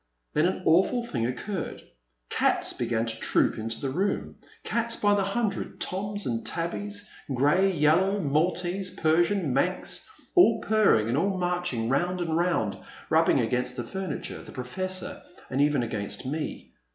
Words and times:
Then 0.33 0.47
an 0.47 0.63
awful 0.65 1.05
thing 1.05 1.27
occurred. 1.27 1.83
Cats 2.31 2.73
began 2.73 3.05
to 3.05 3.19
troop 3.19 3.59
into 3.59 3.79
the 3.79 3.91
room, 3.91 4.37
cats 4.63 4.95
by 4.95 5.13
the 5.13 5.23
hundred, 5.23 5.79
toms 5.79 6.25
and 6.25 6.43
tabbys, 6.43 7.07
grey, 7.35 7.71
yel 7.71 7.97
low, 7.97 8.19
Maltese, 8.19 8.89
Persian, 8.89 9.53
Manx, 9.53 10.09
all 10.33 10.59
purring 10.59 11.07
and 11.07 11.19
all 11.19 11.37
marching 11.37 11.87
round 11.87 12.19
and 12.19 12.35
round, 12.35 12.79
rubbing 13.11 13.39
against 13.41 13.75
the 13.75 13.83
furniture, 13.83 14.41
the 14.41 14.51
Professor, 14.51 15.21
and 15.51 15.61
even 15.61 15.83
against 15.83 16.25
me. 16.25 16.71